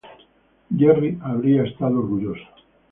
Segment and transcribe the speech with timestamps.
[0.75, 2.41] Jerry habría estado orgulloso.